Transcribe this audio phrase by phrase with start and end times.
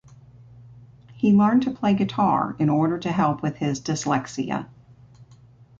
[1.13, 4.67] He learned to play guitar in order to help with his dyslexia.